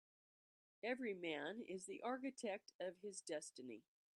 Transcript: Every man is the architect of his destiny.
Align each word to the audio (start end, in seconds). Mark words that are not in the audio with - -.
Every 0.83 1.13
man 1.13 1.61
is 1.69 1.85
the 1.85 2.01
architect 2.01 2.71
of 2.79 2.97
his 3.03 3.21
destiny. 3.21 3.83